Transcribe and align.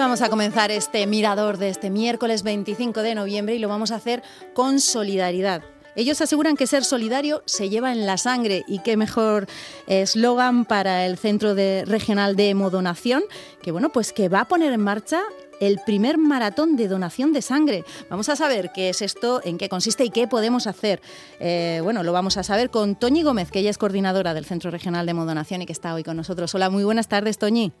vamos 0.00 0.22
a 0.22 0.30
comenzar 0.30 0.70
este 0.70 1.06
mirador 1.06 1.58
de 1.58 1.68
este 1.68 1.90
miércoles 1.90 2.42
25 2.42 3.02
de 3.02 3.14
noviembre 3.14 3.54
y 3.54 3.58
lo 3.58 3.68
vamos 3.68 3.90
a 3.90 3.96
hacer 3.96 4.22
con 4.54 4.80
solidaridad. 4.80 5.62
Ellos 5.94 6.22
aseguran 6.22 6.56
que 6.56 6.66
ser 6.66 6.84
solidario 6.84 7.42
se 7.44 7.68
lleva 7.68 7.92
en 7.92 8.06
la 8.06 8.16
sangre 8.16 8.64
y 8.66 8.78
qué 8.78 8.96
mejor 8.96 9.46
eslogan 9.86 10.64
para 10.64 11.04
el 11.04 11.18
Centro 11.18 11.54
de 11.54 11.84
Regional 11.86 12.34
de 12.34 12.48
Hemodonación, 12.48 13.22
que 13.62 13.72
bueno, 13.72 13.90
pues 13.90 14.14
que 14.14 14.30
va 14.30 14.40
a 14.40 14.48
poner 14.48 14.72
en 14.72 14.80
marcha 14.80 15.20
el 15.60 15.78
primer 15.84 16.16
maratón 16.16 16.76
de 16.76 16.88
donación 16.88 17.34
de 17.34 17.42
sangre. 17.42 17.84
Vamos 18.08 18.30
a 18.30 18.36
saber 18.36 18.70
qué 18.72 18.88
es 18.88 19.02
esto, 19.02 19.42
en 19.44 19.58
qué 19.58 19.68
consiste 19.68 20.04
y 20.04 20.10
qué 20.10 20.26
podemos 20.26 20.66
hacer. 20.66 21.02
Eh, 21.40 21.80
bueno, 21.82 22.02
lo 22.04 22.12
vamos 22.12 22.38
a 22.38 22.42
saber 22.42 22.70
con 22.70 22.96
Toñi 22.96 23.22
Gómez, 23.22 23.50
que 23.50 23.58
ella 23.58 23.68
es 23.68 23.76
coordinadora 23.76 24.32
del 24.32 24.46
Centro 24.46 24.70
Regional 24.70 25.04
de 25.04 25.10
Hemodonación 25.10 25.60
y 25.60 25.66
que 25.66 25.74
está 25.74 25.92
hoy 25.92 26.04
con 26.04 26.16
nosotros. 26.16 26.54
Hola, 26.54 26.70
muy 26.70 26.84
buenas 26.84 27.08
tardes, 27.08 27.36
Toñi. 27.36 27.74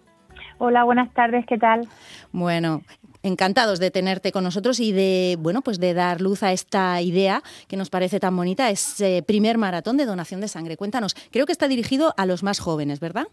Hola, 0.62 0.84
buenas 0.84 1.10
tardes, 1.14 1.46
¿qué 1.46 1.56
tal? 1.56 1.88
Bueno, 2.32 2.82
encantados 3.22 3.80
de 3.80 3.90
tenerte 3.90 4.30
con 4.30 4.44
nosotros 4.44 4.78
y 4.78 4.92
de, 4.92 5.38
bueno, 5.40 5.62
pues 5.62 5.80
de 5.80 5.94
dar 5.94 6.20
luz 6.20 6.42
a 6.42 6.52
esta 6.52 7.00
idea 7.00 7.42
que 7.66 7.78
nos 7.78 7.88
parece 7.88 8.20
tan 8.20 8.36
bonita, 8.36 8.68
ese 8.68 9.24
primer 9.26 9.56
maratón 9.56 9.96
de 9.96 10.04
donación 10.04 10.42
de 10.42 10.48
sangre. 10.48 10.76
Cuéntanos, 10.76 11.14
creo 11.32 11.46
que 11.46 11.52
está 11.52 11.66
dirigido 11.66 12.12
a 12.18 12.26
los 12.26 12.42
más 12.42 12.60
jóvenes, 12.60 13.00
¿verdad? 13.00 13.24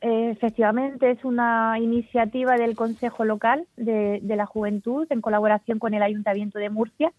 Efectivamente, 0.00 1.10
es 1.10 1.22
una 1.26 1.78
iniciativa 1.78 2.56
del 2.56 2.74
Consejo 2.74 3.26
Local 3.26 3.66
de, 3.76 4.22
la 4.24 4.46
Juventud 4.46 5.06
en 5.10 5.20
colaboración 5.20 5.78
con 5.78 5.92
el 5.92 6.02
Ayuntamiento 6.02 6.58
de 6.58 6.70
Murcia. 6.70 7.12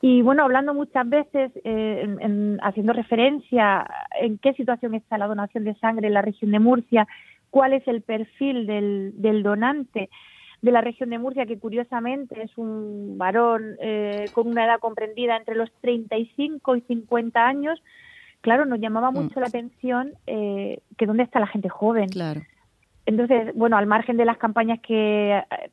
Y 0.00 0.22
bueno, 0.22 0.44
hablando 0.44 0.72
muchas 0.72 1.08
veces, 1.08 1.50
eh, 1.64 2.56
haciendo 2.62 2.92
referencia 2.92 3.84
en 4.20 4.38
qué 4.38 4.52
situación 4.52 4.94
está 4.94 5.18
la 5.18 5.26
donación 5.26 5.64
de 5.64 5.74
sangre 5.74 6.06
en 6.06 6.14
la 6.14 6.22
región 6.22 6.52
de 6.52 6.60
Murcia, 6.60 7.08
cuál 7.50 7.72
es 7.72 7.86
el 7.88 8.02
perfil 8.02 8.66
del, 8.66 9.42
donante 9.42 10.10
de 10.60 10.72
la 10.72 10.80
región 10.80 11.10
de 11.10 11.18
Murcia, 11.18 11.46
que 11.46 11.58
curiosamente 11.58 12.42
es 12.42 12.56
un 12.58 13.16
varón 13.16 13.76
eh, 13.80 14.26
con 14.32 14.48
una 14.48 14.64
edad 14.64 14.80
comprendida 14.80 15.36
entre 15.36 15.54
los 15.54 15.70
35 15.80 16.76
y 16.76 16.80
50 16.82 17.46
años, 17.46 17.82
claro, 18.40 18.64
nos 18.64 18.80
llamaba 18.80 19.10
mm. 19.10 19.14
mucho 19.14 19.40
la 19.40 19.46
atención 19.46 20.12
eh, 20.26 20.80
que 20.96 21.06
dónde 21.06 21.22
está 21.22 21.40
la 21.40 21.46
gente 21.46 21.68
joven. 21.68 22.08
Claro. 22.08 22.42
Entonces, 23.06 23.54
bueno, 23.54 23.76
al 23.76 23.86
margen 23.86 24.16
de 24.16 24.24
las 24.24 24.36
campañas 24.36 24.80
que 24.80 25.36
eh, 25.36 25.70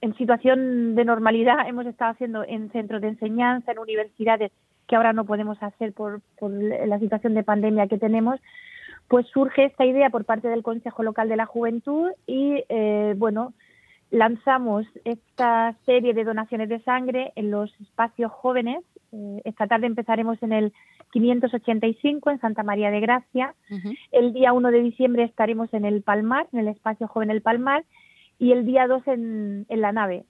en 0.00 0.16
situación 0.16 0.94
de 0.94 1.04
normalidad 1.04 1.68
hemos 1.68 1.86
estado 1.86 2.12
haciendo 2.12 2.44
en 2.44 2.70
centros 2.72 3.00
de 3.02 3.08
enseñanza, 3.08 3.72
en 3.72 3.78
universidades, 3.78 4.50
que 4.88 4.96
ahora 4.96 5.12
no 5.12 5.24
podemos 5.24 5.62
hacer 5.62 5.92
por, 5.92 6.20
por 6.38 6.50
la 6.50 6.98
situación 6.98 7.34
de 7.34 7.44
pandemia 7.44 7.86
que 7.86 7.98
tenemos, 7.98 8.40
pues 9.12 9.26
surge 9.26 9.66
esta 9.66 9.84
idea 9.84 10.08
por 10.08 10.24
parte 10.24 10.48
del 10.48 10.62
Consejo 10.62 11.02
Local 11.02 11.28
de 11.28 11.36
la 11.36 11.44
Juventud 11.44 12.12
y, 12.26 12.64
eh, 12.70 13.12
bueno, 13.18 13.52
lanzamos 14.10 14.86
esta 15.04 15.76
serie 15.84 16.14
de 16.14 16.24
donaciones 16.24 16.70
de 16.70 16.80
sangre 16.80 17.30
en 17.36 17.50
los 17.50 17.78
espacios 17.82 18.32
jóvenes. 18.32 18.82
Eh, 19.12 19.42
esta 19.44 19.66
tarde 19.66 19.86
empezaremos 19.86 20.42
en 20.42 20.54
el 20.54 20.72
585 21.10 22.30
en 22.30 22.40
Santa 22.40 22.62
María 22.62 22.90
de 22.90 23.00
Gracia. 23.00 23.54
El 24.12 24.32
día 24.32 24.54
1 24.54 24.70
de 24.70 24.80
diciembre 24.80 25.24
estaremos 25.24 25.74
en 25.74 25.84
el 25.84 26.00
Palmar, 26.00 26.46
en 26.50 26.60
el 26.60 26.68
espacio 26.68 27.06
joven 27.06 27.30
El 27.30 27.42
Palmar, 27.42 27.84
y 28.38 28.52
el 28.52 28.64
día 28.64 28.86
2 28.86 29.08
en, 29.08 29.66
en 29.68 29.80
la 29.82 29.92
nave. 29.92 30.24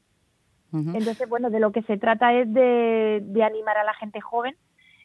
Entonces, 0.72 1.28
bueno, 1.28 1.50
de 1.50 1.61
lo 1.61 1.70
que 1.70 1.83
se 1.83 1.98
trata 1.98 2.34
es 2.34 2.52
de, 2.52 3.20
de 3.22 3.44
animar 3.44 3.78
a 3.78 3.84
la 3.84 3.94
gente 3.94 4.20
joven 4.20 4.56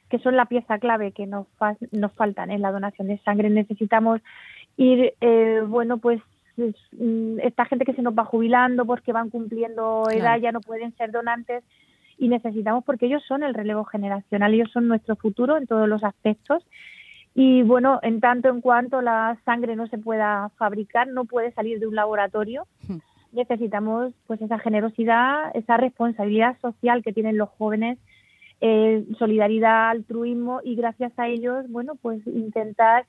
que 0.09 0.19
son 0.19 0.36
la 0.36 0.45
pieza 0.45 0.80
clave 0.80 1.11
que 1.11 1.25
nos, 1.25 1.47
nos 1.91 2.12
faltan 2.13 2.51
en 2.51 2.62
la 2.62 2.72
donación 2.72 3.07
de 3.07 3.18
sangre. 3.19 3.50
Necesitamos 3.50 4.22
ir, 4.78 5.13
eh, 5.22 5.62
bueno, 5.68 5.97
pues 5.97 6.22
mm, 6.57 7.40
esta 7.41 7.66
gente 7.66 7.85
que 7.85 7.94
se 7.94 8.01
nos 8.01 8.18
va 8.18 8.25
jubilando 8.25 8.85
porque 8.85 9.12
van 9.12 9.29
cumpliendo 9.29 10.03
edad, 10.12 10.40
ya 10.40 10.51
no 10.51 10.62
pueden 10.62 10.95
ser 10.95 11.12
donantes 11.12 11.63
y 12.18 12.29
necesitamos 12.29 12.84
porque 12.84 13.06
ellos 13.06 13.23
son 13.28 13.44
el 13.44 13.53
relevo 13.53 13.84
generacional, 13.84 14.53
ellos 14.53 14.72
son 14.72 14.88
nuestro 14.88 15.16
futuro 15.16 15.57
en 15.57 15.68
todos 15.68 15.88
los 15.88 16.03
aspectos. 16.03 16.63
Y 17.35 17.62
bueno, 17.62 18.00
en 18.01 18.19
tanto 18.19 18.50
en 18.50 18.62
cuanto 18.62 19.01
la 19.01 19.38
sangre 19.45 19.75
no 19.75 19.88
se 19.88 20.00
pueda 20.00 20.50
fabricar, 20.57 21.07
no 21.07 21.25
puede 21.25 21.51
salir 21.51 21.79
de 21.79 21.85
un 21.85 21.94
laboratorio, 21.94 22.66
hmm. 22.88 22.97
necesitamos 23.34 24.13
pues 24.25 24.41
esa 24.41 24.57
generosidad, 24.57 25.51
esa 25.53 25.78
responsabilidad 25.78 26.57
social 26.62 27.03
que 27.03 27.13
tienen 27.13 27.38
los 27.38 27.50
jóvenes 27.50 28.00
eh, 28.62 29.06
solidaridad, 29.19 29.90
altruismo 29.90 30.62
y 30.63 30.75
gracias 30.75 31.12
a 31.18 31.28
ellos, 31.28 31.66
bueno, 31.69 31.95
pues 31.95 32.25
intentar 32.28 33.06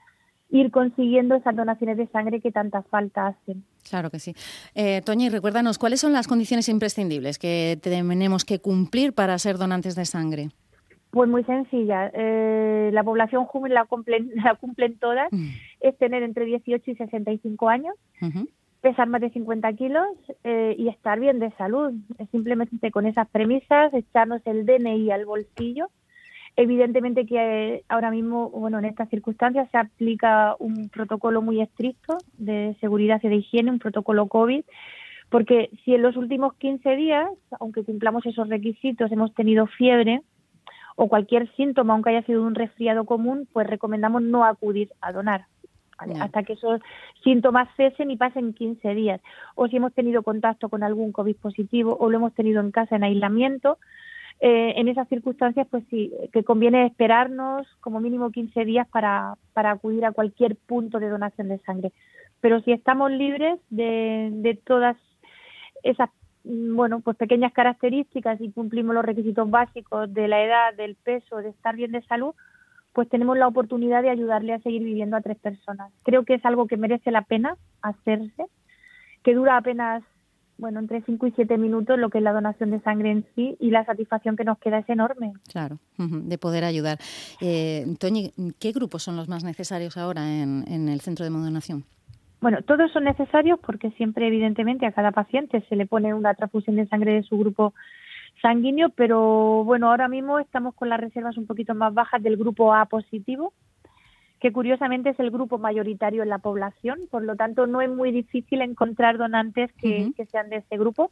ir 0.50 0.70
consiguiendo 0.70 1.34
esas 1.34 1.56
donaciones 1.56 1.96
de 1.96 2.06
sangre 2.08 2.40
que 2.40 2.50
tanta 2.50 2.82
falta 2.82 3.28
hacen. 3.28 3.64
Claro 3.88 4.10
que 4.10 4.18
sí. 4.18 4.34
Eh, 4.74 5.02
Toñi, 5.04 5.28
recuérdanos, 5.28 5.78
¿cuáles 5.78 6.00
son 6.00 6.12
las 6.12 6.26
condiciones 6.26 6.68
imprescindibles 6.68 7.38
que 7.38 7.78
tenemos 7.82 8.44
que 8.44 8.58
cumplir 8.58 9.12
para 9.12 9.38
ser 9.38 9.58
donantes 9.58 9.94
de 9.94 10.04
sangre? 10.04 10.48
Pues 11.10 11.28
muy 11.28 11.42
sencilla. 11.44 12.10
Eh, 12.12 12.90
la 12.92 13.02
población 13.02 13.46
joven 13.46 13.72
la 13.72 13.84
cumplen, 13.86 14.30
la 14.44 14.54
cumplen 14.54 14.98
todas. 14.98 15.28
Mm. 15.32 15.48
Es 15.80 15.96
tener 15.98 16.22
entre 16.22 16.44
18 16.44 16.90
y 16.90 16.96
65 16.96 17.68
años 17.68 17.94
pesar 18.80 19.08
más 19.08 19.20
de 19.20 19.30
50 19.30 19.72
kilos 19.74 20.06
eh, 20.44 20.74
y 20.78 20.88
estar 20.88 21.18
bien 21.18 21.38
de 21.38 21.50
salud. 21.52 21.92
Simplemente 22.30 22.90
con 22.90 23.06
esas 23.06 23.28
premisas, 23.28 23.92
echarnos 23.92 24.42
el 24.44 24.66
DNI 24.66 25.10
al 25.10 25.26
bolsillo. 25.26 25.90
Evidentemente 26.56 27.24
que 27.26 27.36
eh, 27.36 27.84
ahora 27.88 28.10
mismo, 28.10 28.50
bueno, 28.50 28.78
en 28.78 28.84
estas 28.84 29.08
circunstancias 29.10 29.68
se 29.70 29.78
aplica 29.78 30.56
un 30.58 30.88
protocolo 30.88 31.40
muy 31.40 31.60
estricto 31.60 32.18
de 32.36 32.76
seguridad 32.80 33.20
y 33.22 33.28
de 33.28 33.36
higiene, 33.36 33.70
un 33.70 33.78
protocolo 33.78 34.26
COVID, 34.26 34.64
porque 35.28 35.70
si 35.84 35.94
en 35.94 36.02
los 36.02 36.16
últimos 36.16 36.54
15 36.54 36.96
días, 36.96 37.28
aunque 37.60 37.84
cumplamos 37.84 38.26
esos 38.26 38.48
requisitos, 38.48 39.12
hemos 39.12 39.32
tenido 39.34 39.66
fiebre 39.66 40.22
o 40.96 41.08
cualquier 41.08 41.48
síntoma, 41.54 41.94
aunque 41.94 42.10
haya 42.10 42.26
sido 42.26 42.42
un 42.42 42.56
resfriado 42.56 43.04
común, 43.04 43.46
pues 43.52 43.66
recomendamos 43.68 44.22
no 44.22 44.44
acudir 44.44 44.90
a 45.00 45.12
donar 45.12 45.46
hasta 45.98 46.42
que 46.42 46.54
esos 46.54 46.80
síntomas 47.22 47.68
cesen 47.76 48.10
y 48.10 48.16
pasen 48.16 48.54
15 48.54 48.94
días. 48.94 49.20
O 49.54 49.68
si 49.68 49.76
hemos 49.76 49.92
tenido 49.92 50.22
contacto 50.22 50.68
con 50.68 50.82
algún 50.82 51.12
COVID 51.12 51.36
positivo 51.36 51.96
o 51.98 52.10
lo 52.10 52.16
hemos 52.16 52.34
tenido 52.34 52.60
en 52.60 52.70
casa 52.70 52.96
en 52.96 53.04
aislamiento, 53.04 53.78
eh, 54.40 54.74
en 54.76 54.86
esas 54.86 55.08
circunstancias, 55.08 55.66
pues 55.68 55.82
sí, 55.90 56.12
que 56.32 56.44
conviene 56.44 56.86
esperarnos 56.86 57.66
como 57.80 58.00
mínimo 58.00 58.30
15 58.30 58.64
días 58.64 58.86
para, 58.88 59.34
para 59.52 59.72
acudir 59.72 60.04
a 60.04 60.12
cualquier 60.12 60.54
punto 60.54 61.00
de 61.00 61.08
donación 61.08 61.48
de 61.48 61.58
sangre. 61.58 61.92
Pero 62.40 62.60
si 62.60 62.70
estamos 62.70 63.10
libres 63.10 63.58
de, 63.68 64.30
de 64.32 64.54
todas 64.54 64.96
esas 65.82 66.10
mm, 66.44 66.76
bueno, 66.76 67.00
pues 67.00 67.16
pequeñas 67.16 67.52
características 67.52 68.40
y 68.40 68.52
cumplimos 68.52 68.94
los 68.94 69.04
requisitos 69.04 69.50
básicos 69.50 70.12
de 70.14 70.28
la 70.28 70.44
edad, 70.44 70.74
del 70.74 70.94
peso, 70.94 71.38
de 71.38 71.48
estar 71.48 71.74
bien 71.74 71.90
de 71.90 72.02
salud, 72.02 72.34
pues 72.92 73.08
tenemos 73.08 73.38
la 73.38 73.46
oportunidad 73.46 74.02
de 74.02 74.10
ayudarle 74.10 74.54
a 74.54 74.60
seguir 74.60 74.82
viviendo 74.82 75.16
a 75.16 75.20
tres 75.20 75.38
personas. 75.38 75.92
Creo 76.02 76.24
que 76.24 76.34
es 76.34 76.44
algo 76.44 76.66
que 76.66 76.76
merece 76.76 77.10
la 77.10 77.22
pena 77.22 77.56
hacerse, 77.82 78.44
que 79.22 79.34
dura 79.34 79.56
apenas, 79.56 80.02
bueno, 80.56 80.80
entre 80.80 81.02
cinco 81.02 81.26
y 81.26 81.32
siete 81.32 81.58
minutos 81.58 81.98
lo 81.98 82.10
que 82.10 82.18
es 82.18 82.24
la 82.24 82.32
donación 82.32 82.70
de 82.70 82.80
sangre 82.80 83.10
en 83.10 83.26
sí 83.34 83.56
y 83.60 83.70
la 83.70 83.84
satisfacción 83.84 84.36
que 84.36 84.44
nos 84.44 84.58
queda 84.58 84.78
es 84.78 84.88
enorme. 84.88 85.32
Claro, 85.50 85.78
de 85.96 86.38
poder 86.38 86.64
ayudar. 86.64 86.98
Eh, 87.40 87.86
Toñi, 88.00 88.32
¿qué 88.58 88.72
grupos 88.72 89.02
son 89.02 89.16
los 89.16 89.28
más 89.28 89.44
necesarios 89.44 89.96
ahora 89.96 90.22
en, 90.42 90.64
en 90.66 90.88
el 90.88 91.00
centro 91.00 91.24
de 91.24 91.30
donación? 91.30 91.84
Bueno, 92.40 92.62
todos 92.62 92.92
son 92.92 93.04
necesarios 93.04 93.58
porque 93.58 93.90
siempre, 93.92 94.28
evidentemente, 94.28 94.86
a 94.86 94.92
cada 94.92 95.10
paciente 95.10 95.64
se 95.68 95.76
le 95.76 95.86
pone 95.86 96.14
una 96.14 96.34
transfusión 96.34 96.76
de 96.76 96.86
sangre 96.86 97.14
de 97.14 97.22
su 97.24 97.36
grupo 97.36 97.74
sanguíneo, 98.40 98.90
pero 98.90 99.64
bueno, 99.64 99.90
ahora 99.90 100.08
mismo 100.08 100.38
estamos 100.38 100.74
con 100.74 100.88
las 100.88 101.00
reservas 101.00 101.36
un 101.36 101.46
poquito 101.46 101.74
más 101.74 101.92
bajas 101.94 102.22
del 102.22 102.36
grupo 102.36 102.74
A 102.74 102.86
positivo, 102.86 103.52
que 104.40 104.52
curiosamente 104.52 105.10
es 105.10 105.20
el 105.20 105.30
grupo 105.30 105.58
mayoritario 105.58 106.22
en 106.22 106.28
la 106.28 106.38
población, 106.38 107.00
por 107.10 107.22
lo 107.22 107.36
tanto 107.36 107.66
no 107.66 107.80
es 107.80 107.90
muy 107.90 108.12
difícil 108.12 108.62
encontrar 108.62 109.18
donantes 109.18 109.72
que, 109.74 110.12
sean 110.30 110.48
de 110.50 110.56
ese 110.56 110.78
grupo. 110.78 111.10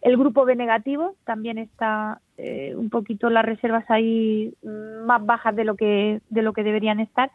El 0.00 0.16
grupo 0.16 0.44
B 0.44 0.56
negativo 0.56 1.14
también 1.24 1.58
está 1.58 2.20
eh, 2.36 2.74
un 2.76 2.90
poquito 2.90 3.30
las 3.30 3.44
reservas 3.44 3.84
ahí 3.90 4.54
mm, 4.62 5.06
más 5.06 5.24
bajas 5.24 5.54
de 5.56 5.64
lo 5.64 5.76
que 5.76 6.20
de 6.28 6.42
lo 6.42 6.52
que 6.52 6.62
deberían 6.62 7.00
estar, 7.00 7.30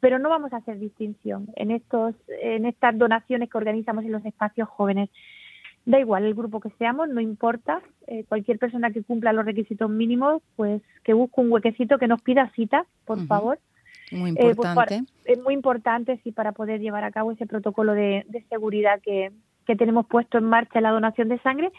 pero 0.00 0.18
no 0.18 0.28
vamos 0.28 0.52
a 0.52 0.58
hacer 0.58 0.78
distinción 0.78 1.48
en 1.56 1.70
estos 1.70 2.14
en 2.42 2.66
estas 2.66 2.96
donaciones 2.98 3.48
que 3.50 3.58
organizamos 3.58 4.04
en 4.04 4.12
los 4.12 4.24
espacios 4.24 4.68
jóvenes. 4.68 5.10
Da 5.86 5.98
igual 5.98 6.24
el 6.24 6.34
grupo 6.34 6.60
que 6.60 6.70
seamos, 6.78 7.08
no 7.08 7.20
importa. 7.20 7.80
Eh, 8.06 8.24
cualquier 8.28 8.58
persona 8.58 8.90
que 8.90 9.02
cumpla 9.02 9.32
los 9.32 9.44
requisitos 9.44 9.90
mínimos, 9.90 10.42
pues 10.56 10.82
que 11.04 11.14
busque 11.14 11.40
un 11.40 11.50
huequecito, 11.50 11.98
que 11.98 12.08
nos 12.08 12.20
pida 12.22 12.50
cita, 12.54 12.84
por 13.06 13.26
favor. 13.26 13.58
Muy 14.12 14.30
eh, 14.30 14.34
pues, 14.38 14.56
importante. 14.56 15.02
es 15.24 15.40
muy 15.40 15.54
importante, 15.54 16.20
sí, 16.22 16.32
para 16.32 16.52
poder 16.52 16.80
llevar 16.80 17.04
a 17.04 17.12
cabo 17.12 17.32
ese 17.32 17.46
protocolo 17.46 17.92
de, 17.92 18.26
seguridad 18.48 19.00
que, 19.02 19.32
que 19.66 19.76
tenemos 19.76 20.06
puesto 20.06 20.38
en 20.38 20.44
marcha 20.44 20.78
en 20.78 20.82
la 20.82 20.90
donación 20.90 21.28
de 21.28 21.38
sangre. 21.38 21.70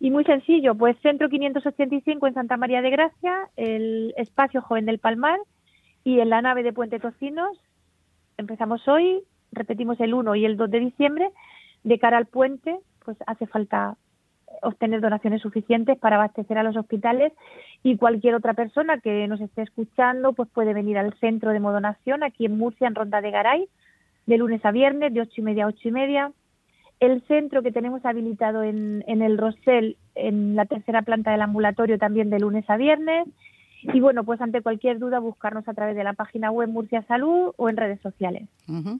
Y 0.00 0.10
muy 0.10 0.24
sencillo, 0.24 0.74
pues 0.76 0.96
Centro 1.02 1.28
585 1.28 2.28
en 2.28 2.34
Santa 2.34 2.56
María 2.56 2.82
de 2.82 2.90
Gracia, 2.90 3.48
el 3.56 4.14
Espacio 4.16 4.62
Joven 4.62 4.86
del 4.86 5.00
Palmar 5.00 5.38
y 6.04 6.20
en 6.20 6.30
la 6.30 6.40
nave 6.40 6.62
de 6.62 6.72
Puente 6.72 7.00
Tocinos. 7.00 7.58
Empezamos 8.36 8.86
hoy, 8.86 9.24
repetimos 9.50 9.98
el 9.98 10.14
1 10.14 10.36
y 10.36 10.44
el 10.44 10.56
2 10.56 10.70
de 10.70 10.80
diciembre, 10.80 11.30
de 11.82 11.98
cara 11.98 12.16
al 12.16 12.26
puente, 12.26 12.78
pues 13.08 13.16
hace 13.26 13.46
falta 13.46 13.96
obtener 14.60 15.00
donaciones 15.00 15.40
suficientes 15.40 15.96
para 15.96 16.16
abastecer 16.16 16.58
a 16.58 16.62
los 16.62 16.76
hospitales 16.76 17.32
y 17.82 17.96
cualquier 17.96 18.34
otra 18.34 18.52
persona 18.52 19.00
que 19.00 19.26
nos 19.26 19.40
esté 19.40 19.62
escuchando 19.62 20.34
pues 20.34 20.50
puede 20.50 20.74
venir 20.74 20.98
al 20.98 21.14
centro 21.14 21.52
de 21.52 21.58
modonación 21.58 22.22
aquí 22.22 22.44
en 22.44 22.58
Murcia, 22.58 22.86
en 22.86 22.94
Ronda 22.94 23.22
de 23.22 23.30
Garay, 23.30 23.66
de 24.26 24.36
lunes 24.36 24.62
a 24.62 24.72
viernes, 24.72 25.14
de 25.14 25.22
ocho 25.22 25.40
y 25.40 25.42
media 25.42 25.64
a 25.64 25.68
ocho 25.68 25.88
y 25.88 25.90
media. 25.90 26.32
El 27.00 27.22
centro 27.22 27.62
que 27.62 27.72
tenemos 27.72 28.04
habilitado 28.04 28.62
en, 28.62 29.02
en 29.06 29.22
el 29.22 29.38
Rosell, 29.38 29.96
en 30.14 30.54
la 30.54 30.66
tercera 30.66 31.00
planta 31.00 31.30
del 31.30 31.40
ambulatorio, 31.40 31.96
también 31.96 32.28
de 32.28 32.40
lunes 32.40 32.68
a 32.68 32.76
viernes. 32.76 33.26
Y 33.82 34.00
bueno, 34.00 34.24
pues 34.24 34.40
ante 34.40 34.60
cualquier 34.60 34.98
duda, 34.98 35.20
buscarnos 35.20 35.66
a 35.68 35.74
través 35.74 35.96
de 35.96 36.02
la 36.02 36.12
página 36.12 36.50
web 36.50 36.68
Murcia 36.68 37.02
Salud 37.02 37.52
o 37.56 37.68
en 37.68 37.76
redes 37.76 38.00
sociales. 38.00 38.48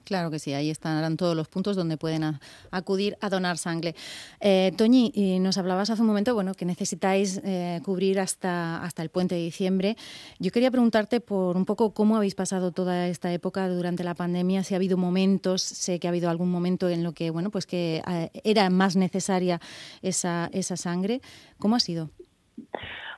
claro 0.05 0.31
que 0.31 0.39
sí, 0.39 0.53
ahí 0.53 0.69
estarán 0.69 1.17
todos 1.17 1.35
los 1.35 1.49
puntos 1.49 1.75
donde 1.75 1.97
pueden 1.97 2.23
acudir 2.71 3.17
a 3.21 3.29
donar 3.29 3.57
sangre. 3.57 3.93
Eh, 4.39 4.71
Toñi, 4.77 5.39
nos 5.41 5.57
hablabas 5.57 5.89
hace 5.89 6.01
un 6.01 6.07
momento 6.07 6.33
bueno, 6.33 6.53
que 6.53 6.65
necesitáis 6.65 7.41
eh, 7.43 7.81
cubrir 7.83 8.19
hasta, 8.19 8.81
hasta 8.83 9.01
el 9.03 9.09
puente 9.09 9.35
de 9.35 9.41
diciembre. 9.41 9.95
Yo 10.39 10.51
quería 10.51 10.71
preguntarte 10.71 11.19
por 11.19 11.57
un 11.57 11.65
poco 11.65 11.93
cómo 11.93 12.15
habéis 12.15 12.35
pasado 12.35 12.71
toda 12.71 13.07
esta 13.07 13.31
época 13.33 13.67
durante 13.67 14.03
la 14.03 14.15
pandemia, 14.15 14.63
si 14.63 14.73
ha 14.73 14.77
habido 14.77 14.97
momentos, 14.97 15.61
sé 15.61 15.99
que 15.99 16.07
ha 16.07 16.11
habido 16.11 16.29
algún 16.29 16.49
momento 16.49 16.87
en 16.89 17.03
lo 17.03 17.11
que, 17.13 17.31
bueno, 17.31 17.49
pues 17.49 17.65
que 17.65 18.01
eh, 18.07 18.29
era 18.43 18.69
más 18.69 18.95
necesaria 18.95 19.59
esa, 20.01 20.49
esa 20.53 20.77
sangre. 20.77 21.21
¿Cómo 21.57 21.75
ha 21.75 21.79
sido? 21.79 22.09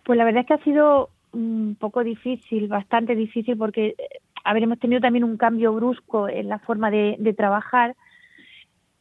Pues 0.06 0.18
la 0.18 0.26
verdad 0.26 0.42
es 0.42 0.48
que 0.48 0.54
ha 0.56 0.64
sido 0.64 1.10
un 1.34 1.76
poco 1.80 2.04
difícil, 2.04 2.68
bastante 2.68 3.16
difícil, 3.16 3.58
porque 3.58 3.96
a 4.44 4.58
hemos 4.58 4.80
tenido 4.80 5.02
también 5.02 5.24
un 5.24 5.38
cambio 5.38 5.74
brusco 5.74 6.28
en 6.28 6.50
la 6.50 6.60
forma 6.60 6.92
de, 6.92 7.34
trabajar. 7.38 7.96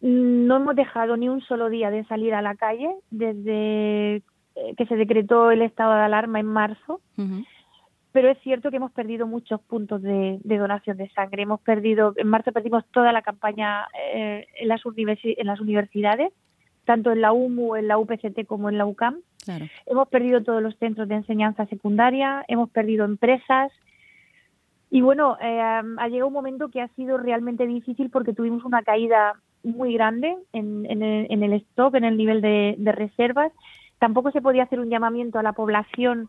No 0.01 0.57
hemos 0.57 0.77
dejado 0.77 1.17
ni 1.17 1.29
un 1.29 1.41
solo 1.43 1.69
día 1.69 1.91
de 1.91 2.05
salir 2.05 2.35
a 2.35 2.43
la 2.43 2.55
calle 2.55 2.91
desde 3.11 4.17
eh, 4.17 4.75
que 4.77 4.87
se 4.87 4.97
decretó 4.97 5.51
el 5.51 5.63
estado 5.63 5.95
de 5.95 6.01
alarma 6.01 6.41
en 6.41 6.47
marzo. 6.47 7.01
Pero 8.13 8.29
es 8.29 8.39
cierto 8.39 8.71
que 8.71 8.79
hemos 8.79 8.91
perdido 8.91 9.27
muchos 9.27 9.61
puntos 9.61 10.03
de, 10.03 10.41
donación 10.43 10.97
de 10.97 11.09
sangre. 11.11 11.43
Hemos 11.43 11.61
perdido, 11.61 12.13
en 12.17 12.27
marzo 12.27 12.51
perdimos 12.51 12.85
toda 12.91 13.13
la 13.13 13.23
campaña 13.23 13.87
eh, 14.15 14.47
en, 14.57 14.69
las 14.69 14.81
en 14.85 15.47
las 15.47 15.61
universidades, 15.61 16.33
tanto 16.85 17.13
en 17.13 17.21
la 17.21 17.33
UMU, 17.33 17.77
en 17.77 17.87
la 17.87 17.99
UPCT 17.99 18.47
como 18.47 18.69
en 18.69 18.79
la 18.79 18.87
UCAM. 18.87 19.21
Hemos 19.87 20.09
perdido 20.09 20.43
todos 20.43 20.63
los 20.63 20.77
centros 20.77 21.09
de 21.09 21.17
enseñanza 21.17 21.67
secundaria, 21.67 22.45
hemos 22.49 22.71
perdido 22.71 23.05
empresas. 23.05 23.73
Y 24.91 25.01
bueno, 25.03 25.37
eh, 25.41 25.61
ha 25.61 26.09
llegado 26.09 26.27
un 26.27 26.33
momento 26.33 26.69
que 26.69 26.83
ha 26.83 26.89
sido 26.89 27.17
realmente 27.17 27.67
difícil 27.67 28.11
porque 28.11 28.33
tuvimos 28.33 28.65
una 28.65 28.83
caída 28.83 29.35
muy 29.63 29.95
grande 29.95 30.37
en, 30.53 30.87
el, 31.43 31.53
stock, 31.53 31.95
en 31.95 32.05
el 32.05 32.17
nivel 32.17 32.41
de, 32.41 32.93
reservas. 32.93 33.53
Tampoco 33.99 34.31
se 34.31 34.41
podía 34.41 34.65
hacer 34.65 34.81
un 34.81 34.91
llamamiento 34.91 35.39
a 35.39 35.43
la 35.43 35.53
población 35.53 36.29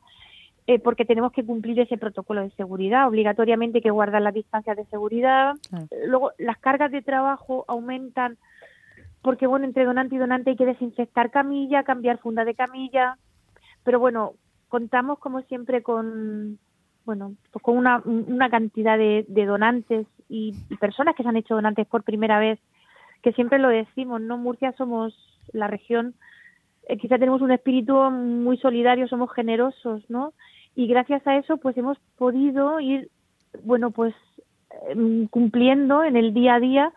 eh, 0.68 0.80
porque 0.80 1.06
tenemos 1.06 1.32
que 1.32 1.44
cumplir 1.44 1.80
ese 1.80 1.98
protocolo 1.98 2.42
de 2.42 2.52
seguridad. 2.52 3.08
Obligatoriamente 3.08 3.80
hay 3.80 3.82
que 3.82 3.90
guardar 3.90 4.22
las 4.22 4.34
distancias 4.34 4.78
de 4.78 4.86
seguridad. 4.86 5.56
Luego, 6.06 6.32
las 6.38 6.58
cargas 6.60 6.92
de 6.92 7.02
trabajo 7.02 7.66
aumentan 7.68 8.38
porque 9.22 9.48
bueno, 9.48 9.66
entre 9.66 9.86
donante 9.86 10.16
y 10.16 10.18
donante 10.18 10.52
hay 10.52 10.56
que 10.56 10.66
desinfectar 10.66 11.32
camilla, 11.32 11.84
cambiar 11.84 12.20
funda 12.20 12.46
de 12.46 12.56
camilla, 12.56 13.18
pero 13.84 14.00
bueno, 14.00 14.34
contamos 14.68 15.20
como 15.20 15.42
siempre 15.44 15.84
con 15.84 16.60
bueno, 17.06 17.36
pues 17.52 17.64
con 17.64 17.78
una, 17.78 18.02
una 18.06 18.50
cantidad 18.50 18.98
de, 18.98 19.26
donantes 19.28 20.08
y, 20.30 20.54
personas 20.80 21.16
que 21.16 21.24
se 21.24 21.30
han 21.30 21.38
hecho 21.38 21.56
donantes 21.56 21.88
por 21.88 22.04
primera 22.04 22.40
vez, 22.40 22.60
que 23.22 23.34
siempre 23.34 23.60
lo 23.60 23.70
decimos, 23.70 24.22
¿no? 24.22 24.38
Murcia 24.38 24.72
somos 24.74 25.16
la 25.52 25.68
región, 25.68 26.14
eh, 26.88 26.98
quizá 26.98 27.18
tenemos 27.18 27.42
un 27.42 27.52
espíritu 27.52 27.96
muy 28.12 28.58
solidario, 28.58 29.08
somos 29.08 29.32
generosos, 29.34 30.08
¿no? 30.10 30.34
Y 30.76 30.88
gracias 30.88 31.26
a 31.28 31.38
eso, 31.38 31.58
pues 31.58 31.76
hemos 31.78 31.98
podido 32.18 32.80
ir, 32.80 33.10
bueno, 33.64 33.92
pues 33.92 34.14
em, 34.90 35.28
cumpliendo 35.28 36.04
en 36.04 36.16
el 36.16 36.34
día 36.34 36.56
a 36.56 36.60
día 36.60 36.94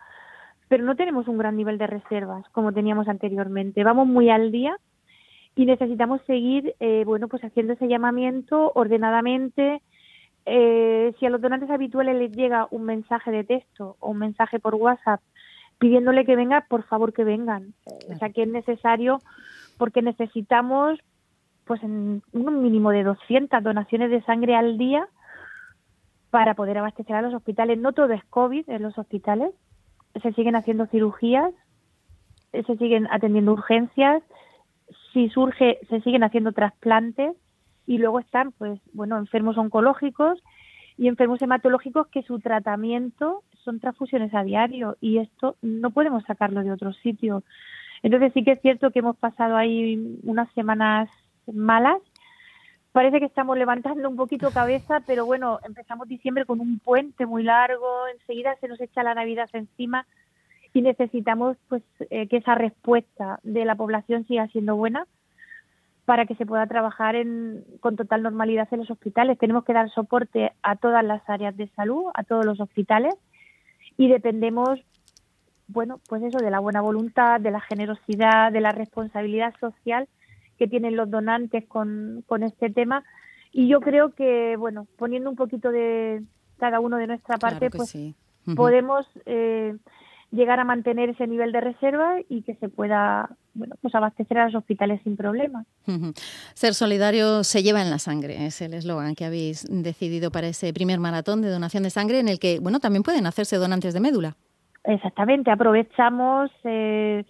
pero 0.67 0.83
no 0.83 0.95
tenemos 0.95 1.27
un 1.27 1.37
gran 1.37 1.55
nivel 1.55 1.77
de 1.77 1.87
reservas 1.87 2.47
como 2.51 2.71
teníamos 2.71 3.07
anteriormente. 3.07 3.83
Vamos 3.83 4.07
muy 4.07 4.29
al 4.29 4.51
día 4.51 4.77
y 5.55 5.65
necesitamos 5.65 6.21
seguir, 6.27 6.75
eh, 6.79 7.03
bueno, 7.05 7.27
pues 7.27 7.43
haciendo 7.43 7.73
ese 7.73 7.87
llamamiento 7.87 8.71
ordenadamente. 8.75 9.81
Eh, 10.45 11.13
si 11.19 11.25
a 11.25 11.29
los 11.29 11.41
donantes 11.41 11.69
habituales 11.69 12.15
les 12.15 12.31
llega 12.31 12.67
un 12.71 12.83
mensaje 12.83 13.31
de 13.31 13.43
texto 13.43 13.95
o 13.99 14.11
un 14.11 14.19
mensaje 14.19 14.59
por 14.59 14.75
WhatsApp 14.75 15.21
pidiéndole 15.79 16.25
que 16.25 16.35
vengan, 16.35 16.63
por 16.67 16.83
favor 16.83 17.13
que 17.13 17.23
vengan. 17.23 17.73
O 18.11 18.15
sea, 18.15 18.29
que 18.29 18.43
es 18.43 18.47
necesario 18.47 19.21
porque 19.77 20.01
necesitamos 20.01 20.99
pues 21.65 21.81
en 21.83 22.21
un 22.31 22.61
mínimo 22.61 22.91
de 22.91 23.03
200 23.03 23.63
donaciones 23.63 24.11
de 24.11 24.21
sangre 24.23 24.55
al 24.55 24.77
día 24.77 25.07
para 26.29 26.53
poder 26.53 26.77
abastecer 26.77 27.15
a 27.15 27.21
los 27.21 27.33
hospitales. 27.33 27.79
No 27.79 27.93
todo 27.93 28.13
es 28.13 28.23
COVID 28.25 28.69
en 28.69 28.83
los 28.83 28.97
hospitales, 28.97 29.51
se 30.21 30.33
siguen 30.33 30.55
haciendo 30.55 30.85
cirugías, 30.87 31.53
se 32.51 32.77
siguen 32.77 33.07
atendiendo 33.11 33.53
urgencias, 33.53 34.23
si 35.13 35.29
surge 35.29 35.79
se 35.89 36.01
siguen 36.01 36.23
haciendo 36.23 36.51
trasplantes 36.51 37.35
y 37.87 37.97
luego 37.97 38.19
están 38.19 38.51
pues 38.51 38.79
bueno 38.93 39.17
enfermos 39.17 39.57
oncológicos 39.57 40.41
y 40.97 41.07
enfermos 41.07 41.41
hematológicos 41.41 42.07
que 42.07 42.23
su 42.23 42.39
tratamiento 42.39 43.43
son 43.63 43.79
transfusiones 43.79 44.33
a 44.33 44.43
diario 44.43 44.97
y 45.01 45.17
esto 45.17 45.57
no 45.61 45.91
podemos 45.91 46.23
sacarlo 46.23 46.63
de 46.63 46.71
otro 46.71 46.93
sitio. 46.93 47.43
Entonces 48.03 48.31
sí 48.33 48.43
que 48.43 48.53
es 48.53 48.61
cierto 48.61 48.91
que 48.91 48.99
hemos 48.99 49.17
pasado 49.17 49.55
ahí 49.57 50.19
unas 50.23 50.51
semanas 50.53 51.09
malas. 51.51 51.97
Parece 52.95 53.19
que 53.19 53.25
estamos 53.25 53.57
levantando 53.57 54.07
un 54.07 54.15
poquito 54.15 54.51
cabeza, 54.51 55.01
pero 55.05 55.25
bueno, 55.25 55.59
empezamos 55.65 56.07
diciembre 56.07 56.45
con 56.45 56.61
un 56.61 56.79
puente 56.79 57.25
muy 57.25 57.43
largo, 57.43 58.07
enseguida 58.07 58.55
se 58.61 58.69
nos 58.69 58.79
echa 58.79 59.03
la 59.03 59.13
Navidad 59.13 59.49
encima 59.51 60.07
y 60.71 60.81
necesitamos 60.81 61.57
pues 61.67 61.83
eh, 62.09 62.29
que 62.29 62.37
esa 62.37 62.55
respuesta 62.55 63.41
de 63.43 63.65
la 63.65 63.75
población 63.75 64.25
siga 64.27 64.47
siendo 64.47 64.77
buena 64.77 65.07
para 66.05 66.25
que 66.25 66.35
se 66.35 66.45
pueda 66.45 66.67
trabajar 66.67 67.17
en, 67.17 67.65
con 67.81 67.97
total 67.97 68.23
normalidad 68.23 68.69
en 68.71 68.79
los 68.79 68.91
hospitales. 68.91 69.37
Tenemos 69.39 69.65
que 69.65 69.73
dar 69.73 69.89
soporte 69.89 70.53
a 70.63 70.77
todas 70.77 71.03
las 71.03 71.21
áreas 71.29 71.57
de 71.57 71.67
salud, 71.75 72.05
a 72.13 72.23
todos 72.23 72.45
los 72.45 72.61
hospitales 72.61 73.13
y 73.97 74.07
dependemos, 74.07 74.79
bueno, 75.67 75.99
pues 76.07 76.23
eso, 76.23 76.37
de 76.37 76.49
la 76.49 76.59
buena 76.61 76.79
voluntad, 76.79 77.41
de 77.41 77.51
la 77.51 77.59
generosidad, 77.59 78.53
de 78.53 78.61
la 78.61 78.71
responsabilidad 78.71 79.53
social 79.59 80.07
que 80.57 80.67
tienen 80.67 80.95
los 80.95 81.09
donantes 81.09 81.65
con, 81.67 82.23
con 82.27 82.43
este 82.43 82.69
tema. 82.69 83.03
Y 83.51 83.67
yo 83.67 83.79
creo 83.79 84.13
que, 84.13 84.55
bueno, 84.57 84.87
poniendo 84.97 85.29
un 85.29 85.35
poquito 85.35 85.71
de 85.71 86.21
cada 86.57 86.79
uno 86.79 86.97
de 86.97 87.07
nuestra 87.07 87.37
parte, 87.37 87.69
pues 87.69 87.95
podemos 88.55 89.05
eh, 89.25 89.75
llegar 90.31 90.59
a 90.59 90.65
mantener 90.65 91.09
ese 91.09 91.27
nivel 91.27 91.51
de 91.51 91.61
reserva 91.61 92.17
y 92.29 92.41
que 92.43 92.55
se 92.55 92.69
pueda 92.69 93.29
bueno, 93.53 93.75
pues 93.81 93.95
abastecer 93.95 94.37
a 94.37 94.45
los 94.45 94.55
hospitales 94.55 95.01
sin 95.03 95.15
problemas. 95.15 95.65
Ser 96.53 96.73
solidario 96.73 97.43
se 97.43 97.63
lleva 97.63 97.81
en 97.81 97.89
la 97.89 97.99
sangre, 97.99 98.45
es 98.45 98.61
el 98.61 98.73
eslogan 98.73 99.15
que 99.15 99.25
habéis 99.25 99.65
decidido 99.69 100.31
para 100.31 100.47
ese 100.47 100.73
primer 100.73 100.99
maratón 100.99 101.41
de 101.41 101.49
donación 101.49 101.83
de 101.83 101.89
sangre 101.89 102.19
en 102.19 102.27
el 102.27 102.39
que 102.39 102.59
bueno 102.59 102.79
también 102.79 103.03
pueden 103.03 103.25
hacerse 103.25 103.57
donantes 103.57 103.93
de 103.93 103.99
médula. 103.99 104.35
Exactamente, 104.83 105.49
aprovechamos 105.49 106.51
eh, 106.63 107.25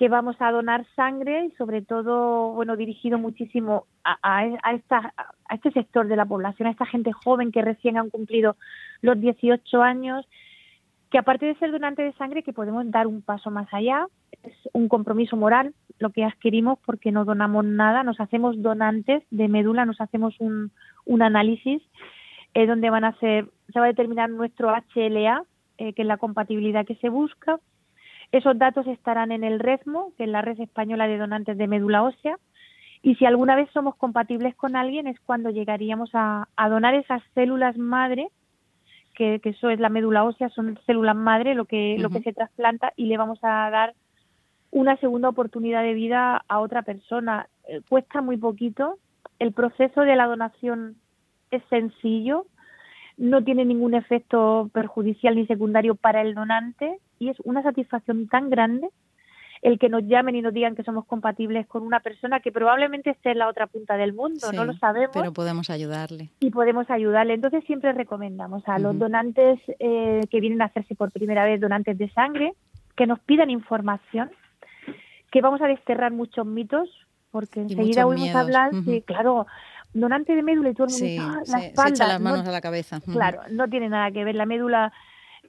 que 0.00 0.08
vamos 0.08 0.34
a 0.40 0.50
donar 0.50 0.86
sangre 0.96 1.44
y 1.44 1.50
sobre 1.56 1.82
todo 1.82 2.52
bueno 2.54 2.74
dirigido 2.74 3.18
muchísimo 3.18 3.84
a, 4.02 4.16
a, 4.22 4.72
esta, 4.72 5.12
a 5.46 5.54
este 5.54 5.70
sector 5.72 6.08
de 6.08 6.16
la 6.16 6.24
población, 6.24 6.68
a 6.68 6.70
esta 6.70 6.86
gente 6.86 7.12
joven 7.12 7.52
que 7.52 7.60
recién 7.60 7.98
han 7.98 8.08
cumplido 8.08 8.56
los 9.02 9.20
18 9.20 9.82
años 9.82 10.26
que 11.10 11.18
aparte 11.18 11.44
de 11.44 11.54
ser 11.56 11.70
donante 11.70 12.00
de 12.00 12.14
sangre, 12.14 12.42
que 12.42 12.54
podemos 12.54 12.90
dar 12.90 13.06
un 13.06 13.20
paso 13.20 13.50
más 13.50 13.68
allá, 13.74 14.06
es 14.42 14.54
un 14.72 14.88
compromiso 14.88 15.36
moral 15.36 15.74
lo 15.98 16.08
que 16.08 16.24
adquirimos 16.24 16.78
porque 16.86 17.12
no 17.12 17.26
donamos 17.26 17.66
nada, 17.66 18.02
nos 18.02 18.20
hacemos 18.20 18.62
donantes 18.62 19.22
de 19.30 19.48
médula, 19.48 19.84
nos 19.84 20.00
hacemos 20.00 20.34
un, 20.38 20.72
un 21.04 21.20
análisis 21.20 21.82
eh, 22.54 22.66
donde 22.66 22.88
van 22.88 23.04
a 23.04 23.18
ser, 23.18 23.50
se 23.70 23.78
va 23.78 23.84
a 23.84 23.88
determinar 23.88 24.30
nuestro 24.30 24.70
HLA, 24.70 25.44
eh, 25.76 25.92
que 25.92 26.00
es 26.00 26.08
la 26.08 26.16
compatibilidad 26.16 26.86
que 26.86 26.96
se 26.96 27.10
busca. 27.10 27.60
Esos 28.32 28.58
datos 28.58 28.86
estarán 28.86 29.32
en 29.32 29.44
el 29.44 29.58
RESMO, 29.58 30.12
que 30.16 30.24
es 30.24 30.30
la 30.30 30.42
Red 30.42 30.60
Española 30.60 31.08
de 31.08 31.18
Donantes 31.18 31.58
de 31.58 31.66
Médula 31.66 32.02
Ósea, 32.02 32.36
y 33.02 33.14
si 33.16 33.24
alguna 33.24 33.56
vez 33.56 33.68
somos 33.72 33.96
compatibles 33.96 34.54
con 34.54 34.76
alguien 34.76 35.06
es 35.06 35.18
cuando 35.20 35.50
llegaríamos 35.50 36.10
a, 36.12 36.48
a 36.54 36.68
donar 36.68 36.94
esas 36.94 37.22
células 37.34 37.78
madre 37.78 38.28
que, 39.20 39.40
eso 39.44 39.68
es 39.68 39.78
la 39.78 39.90
médula 39.90 40.24
ósea, 40.24 40.48
son 40.48 40.78
células 40.86 41.14
madre 41.14 41.54
lo 41.54 41.66
que, 41.66 41.96
lo 41.98 42.08
que 42.08 42.22
se 42.22 42.32
trasplanta 42.32 42.94
y 42.96 43.04
le 43.04 43.18
vamos 43.18 43.38
a 43.42 43.68
dar 43.70 43.94
una 44.70 44.96
segunda 44.96 45.28
oportunidad 45.28 45.82
de 45.82 45.92
vida 45.92 46.42
a 46.48 46.60
otra 46.60 46.82
persona. 46.82 47.48
Eh, 47.68 47.82
cuesta 47.86 48.22
muy 48.22 48.38
poquito, 48.38 48.98
el 49.38 49.52
proceso 49.52 50.02
de 50.02 50.16
la 50.16 50.26
donación 50.26 50.96
es 51.50 51.62
sencillo, 51.68 52.46
no 53.18 53.44
tiene 53.44 53.66
ningún 53.66 53.92
efecto 53.92 54.70
perjudicial 54.72 55.34
ni 55.34 55.46
secundario 55.46 55.96
para 55.96 56.22
el 56.22 56.34
donante 56.34 56.98
y 57.20 57.28
es 57.28 57.36
una 57.44 57.62
satisfacción 57.62 58.26
tan 58.26 58.50
grande 58.50 58.88
el 59.62 59.78
que 59.78 59.90
nos 59.90 60.02
llamen 60.04 60.34
y 60.36 60.40
nos 60.40 60.54
digan 60.54 60.74
que 60.74 60.82
somos 60.82 61.04
compatibles 61.04 61.66
con 61.66 61.82
una 61.82 62.00
persona 62.00 62.40
que 62.40 62.50
probablemente 62.50 63.10
esté 63.10 63.32
en 63.32 63.38
la 63.38 63.48
otra 63.48 63.66
punta 63.66 63.98
del 63.98 64.14
mundo, 64.14 64.50
no 64.52 64.64
lo 64.64 64.72
sabemos. 64.72 65.10
Pero 65.12 65.34
podemos 65.34 65.68
ayudarle. 65.68 66.30
Y 66.40 66.50
podemos 66.50 66.88
ayudarle. 66.88 67.34
Entonces 67.34 67.62
siempre 67.66 67.92
recomendamos 67.92 68.66
a 68.66 68.78
los 68.78 68.98
donantes 68.98 69.60
eh, 69.78 70.22
que 70.30 70.40
vienen 70.40 70.62
a 70.62 70.66
hacerse 70.66 70.94
por 70.94 71.12
primera 71.12 71.44
vez 71.44 71.60
donantes 71.60 71.98
de 71.98 72.10
sangre 72.10 72.54
que 72.96 73.06
nos 73.06 73.20
pidan 73.20 73.50
información, 73.50 74.30
que 75.30 75.42
vamos 75.42 75.60
a 75.60 75.66
desterrar 75.66 76.12
muchos 76.12 76.46
mitos, 76.46 76.88
porque 77.30 77.60
enseguida 77.60 78.06
oímos 78.06 78.34
hablar, 78.34 78.70
sí, 78.84 79.02
claro, 79.06 79.46
donante 79.92 80.34
de 80.34 80.42
médula 80.42 80.70
y 80.70 80.74
todo 80.74 80.86
el 80.86 80.92
mundo 80.92 81.22
ah, 81.22 81.42
la 81.46 81.66
espalda. 81.66 81.96
Se 81.96 82.02
echa 82.02 82.08
las 82.08 82.20
manos 82.20 82.48
a 82.48 82.50
la 82.50 82.60
cabeza. 82.62 83.00
Claro, 83.00 83.42
no 83.50 83.68
tiene 83.68 83.90
nada 83.90 84.10
que 84.10 84.24
ver. 84.24 84.34
La 84.34 84.46
médula 84.46 84.92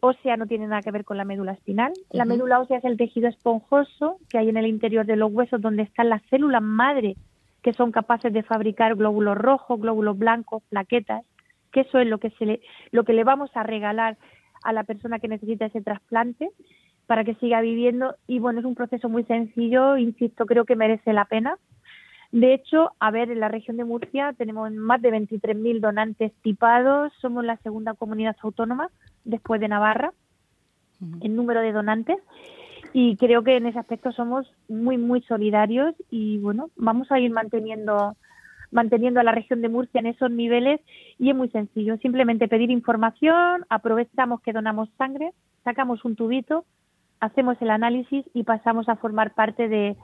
ósea 0.02 0.36
no 0.36 0.48
tiene 0.48 0.68
nada 0.68 0.82
que 0.82 0.92
ver 0.92 1.06
con 1.06 1.18
la 1.18 1.26
médula 1.26 1.54
espinal. 1.54 1.94
La 2.10 2.26
médula 2.26 2.60
ósea 2.60 2.78
es 2.78 2.86
el 2.86 2.98
tejido 2.98 3.30
esponjoso 3.30 4.18
que 4.30 4.38
hay 4.38 4.50
en 4.50 4.58
el 4.58 4.66
interior 4.66 5.06
de 5.06 5.16
los 5.16 5.32
huesos 5.32 5.62
donde 5.62 5.84
están 5.84 6.10
las 6.10 6.22
células 6.24 6.62
madre 6.62 7.16
que 7.62 7.74
son 7.74 7.92
capaces 7.92 8.34
de 8.34 8.44
fabricar 8.44 8.96
glóbulos 8.96 9.38
rojos, 9.38 9.80
glóbulos 9.80 10.18
blancos, 10.18 10.64
plaquetas, 10.70 11.24
que 11.72 11.82
eso 11.82 12.00
es 12.00 12.08
lo 12.08 12.18
que 12.18 12.32
se 12.32 12.46
le, 12.46 12.62
lo 12.92 13.04
que 13.04 13.14
le 13.14 13.24
vamos 13.24 13.52
a 13.54 13.64
regalar 13.64 14.18
a 14.64 14.74
la 14.74 14.84
persona 14.84 15.20
que 15.20 15.28
necesita 15.28 15.68
ese 15.68 15.82
trasplante 15.82 16.50
para 17.06 17.24
que 17.24 17.36
siga 17.36 17.62
viviendo 17.62 18.16
y 18.28 18.40
bueno, 18.40 18.60
es 18.60 18.66
un 18.66 18.76
proceso 18.76 19.10
muy 19.10 19.24
sencillo, 19.26 19.98
insisto, 19.98 20.46
creo 20.46 20.66
que 20.66 20.76
merece 20.76 21.14
la 21.14 21.26
pena. 21.26 21.58
De 22.32 22.54
hecho, 22.54 22.92
a 23.00 23.12
ver, 23.12 23.30
en 23.30 23.42
la 23.42 23.50
región 23.50 23.78
de 23.78 23.84
Murcia 23.84 24.34
tenemos 24.38 24.72
más 24.72 25.02
de 25.02 25.12
23.000 25.12 25.82
donantes 25.82 26.32
tipados, 26.42 27.12
somos 27.20 27.44
la 27.44 27.58
segunda 27.58 27.94
comunidad 27.94 28.38
autónoma 28.42 28.90
después 29.24 29.62
de 29.62 29.68
Navarra 29.68 30.14
en 31.22 31.36
número 31.36 31.62
de 31.62 31.72
donantes 31.72 32.18
y 32.94 33.16
creo 33.18 33.44
que 33.44 33.58
en 33.58 33.66
ese 33.66 33.80
aspecto 33.80 34.12
somos 34.12 34.52
muy 34.68 34.98
muy 34.98 35.22
solidarios 35.22 35.96
y 36.10 36.38
bueno 36.38 36.70
vamos 36.76 37.12
a 37.12 37.20
ir 37.20 37.32
manteniendo 37.32 38.16
manteniendo 38.70 39.20
a 39.20 39.24
la 39.24 39.32
región 39.32 39.62
de 39.62 39.70
Murcia 39.70 40.00
en 40.00 40.08
esos 40.08 40.30
niveles 40.30 40.80
y 41.18 41.30
es 41.30 41.36
muy 41.36 41.50
sencillo 41.50 41.98
simplemente 41.98 42.48
pedir 42.48 42.70
información 42.70 43.66
aprovechamos 43.70 44.42
que 44.42 44.54
donamos 44.54 44.90
sangre 44.98 45.32
sacamos 45.64 46.06
un 46.06 46.16
tubito 46.16 46.66
hacemos 47.20 47.62
el 47.62 47.70
análisis 47.70 48.26
y 48.34 48.44
pasamos 48.44 48.90
a 48.90 48.98
formar 48.98 49.34
parte 49.34 49.70
de, 49.70 49.96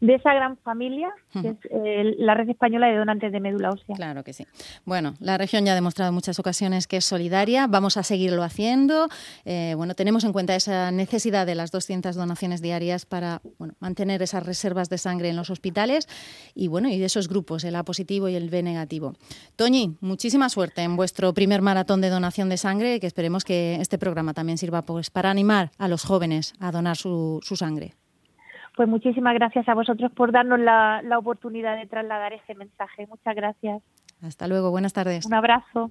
de 0.00 0.14
esa 0.14 0.34
gran 0.34 0.56
familia 0.58 1.10
que 1.32 1.48
es 1.48 1.56
eh, 1.70 2.14
la 2.18 2.34
red 2.34 2.48
española 2.48 2.86
de 2.88 2.96
donantes 2.96 3.32
de 3.32 3.40
médula 3.40 3.70
ósea. 3.70 3.94
Claro 3.94 4.24
que 4.24 4.32
sí. 4.32 4.46
Bueno, 4.84 5.14
la 5.20 5.38
región 5.38 5.64
ya 5.64 5.72
ha 5.72 5.74
demostrado 5.74 6.10
en 6.10 6.14
muchas 6.14 6.38
ocasiones 6.38 6.86
que 6.86 6.98
es 6.98 7.04
solidaria, 7.04 7.66
vamos 7.66 7.96
a 7.96 8.02
seguirlo 8.02 8.42
haciendo. 8.42 9.08
Eh, 9.44 9.74
bueno, 9.76 9.94
tenemos 9.94 10.24
en 10.24 10.32
cuenta 10.32 10.54
esa 10.54 10.90
necesidad 10.90 11.46
de 11.46 11.54
las 11.54 11.70
200 11.70 12.14
donaciones 12.16 12.62
diarias 12.62 13.06
para 13.06 13.40
bueno, 13.58 13.74
mantener 13.80 14.22
esas 14.22 14.44
reservas 14.44 14.88
de 14.88 14.98
sangre 14.98 15.28
en 15.28 15.36
los 15.36 15.50
hospitales 15.50 16.08
y 16.54 16.68
bueno, 16.68 16.88
y 16.88 16.98
de 16.98 17.06
esos 17.06 17.28
grupos, 17.28 17.64
el 17.64 17.76
A 17.76 17.84
positivo 17.84 18.28
y 18.28 18.34
el 18.34 18.50
B 18.50 18.62
negativo. 18.62 19.14
Toñi, 19.56 19.96
muchísima 20.00 20.48
suerte 20.48 20.82
en 20.82 20.96
vuestro 20.96 21.32
primer 21.34 21.62
maratón 21.62 22.00
de 22.00 22.10
donación 22.10 22.48
de 22.48 22.56
sangre, 22.56 23.00
que 23.00 23.06
esperemos 23.06 23.44
que 23.44 23.76
este 23.80 23.98
programa 23.98 24.34
también 24.34 24.58
sirva 24.58 24.82
pues, 24.82 25.10
para 25.10 25.30
animar 25.30 25.70
a 25.78 25.88
los 25.88 26.04
jóvenes 26.04 26.54
a 26.60 26.70
donar 26.70 26.96
su, 26.96 27.40
su 27.42 27.56
sangre. 27.56 27.94
Pues 28.76 28.88
muchísimas 28.88 29.34
gracias 29.34 29.66
a 29.68 29.74
vosotros 29.74 30.12
por 30.12 30.32
darnos 30.32 30.60
la, 30.60 31.00
la 31.02 31.18
oportunidad 31.18 31.76
de 31.76 31.86
trasladar 31.86 32.34
este 32.34 32.54
mensaje. 32.54 33.06
Muchas 33.06 33.34
gracias. 33.34 33.82
Hasta 34.22 34.46
luego, 34.48 34.70
buenas 34.70 34.92
tardes. 34.92 35.24
Un 35.24 35.34
abrazo. 35.34 35.90